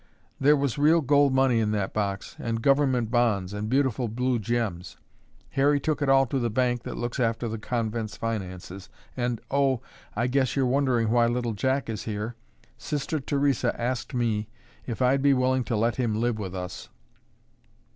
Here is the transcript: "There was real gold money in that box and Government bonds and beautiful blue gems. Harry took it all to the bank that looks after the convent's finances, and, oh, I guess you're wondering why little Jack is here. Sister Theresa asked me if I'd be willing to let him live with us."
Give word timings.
"There 0.39 0.55
was 0.55 0.79
real 0.79 1.01
gold 1.01 1.31
money 1.31 1.59
in 1.59 1.69
that 1.73 1.93
box 1.93 2.35
and 2.39 2.63
Government 2.63 3.11
bonds 3.11 3.53
and 3.53 3.69
beautiful 3.69 4.07
blue 4.07 4.39
gems. 4.39 4.97
Harry 5.51 5.79
took 5.79 6.01
it 6.01 6.09
all 6.09 6.25
to 6.25 6.39
the 6.39 6.49
bank 6.49 6.81
that 6.81 6.97
looks 6.97 7.19
after 7.19 7.47
the 7.47 7.59
convent's 7.59 8.17
finances, 8.17 8.89
and, 9.15 9.39
oh, 9.51 9.79
I 10.15 10.25
guess 10.25 10.55
you're 10.55 10.65
wondering 10.65 11.11
why 11.11 11.27
little 11.27 11.53
Jack 11.53 11.87
is 11.87 12.05
here. 12.05 12.33
Sister 12.79 13.19
Theresa 13.19 13.79
asked 13.79 14.15
me 14.15 14.49
if 14.87 15.03
I'd 15.03 15.21
be 15.21 15.35
willing 15.35 15.63
to 15.65 15.75
let 15.75 15.97
him 15.97 16.15
live 16.19 16.39
with 16.39 16.55
us." 16.55 16.89